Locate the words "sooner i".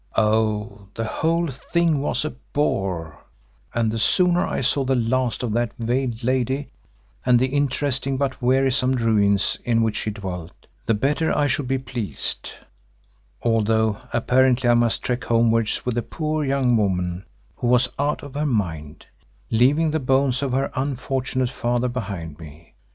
3.99-4.61